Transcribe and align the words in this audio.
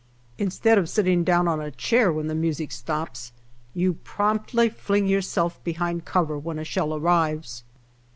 Instead 0.39 0.79
of 0.79 0.89
sitting 0.89 1.23
down 1.23 1.47
on 1.47 1.61
a 1.61 1.69
chair 1.69 2.11
when 2.11 2.25
the 2.25 2.33
music 2.33 2.71
stops, 2.71 3.33
you 3.75 3.93
promptly 3.93 4.67
fling 4.67 5.05
yourself 5.05 5.63
behind 5.63 6.05
cover 6.05 6.39
when 6.39 6.57
a 6.57 6.63
shell 6.65 6.95
arrives. 6.95 7.63